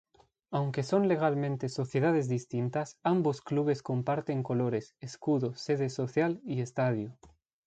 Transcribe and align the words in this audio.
Aunque 0.49 0.81
son 0.81 1.07
legalmente 1.07 1.69
sociedades 1.69 2.27
distintas, 2.27 2.97
ambos 3.03 3.39
clubes 3.43 3.83
comparten 3.83 4.41
colores, 4.41 4.95
escudo, 4.99 5.53
sede 5.53 5.91
social 5.91 6.41
y 6.43 6.61
estadio. 6.61 7.15